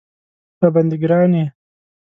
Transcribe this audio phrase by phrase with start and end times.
[0.61, 1.45] راباندې ګران یې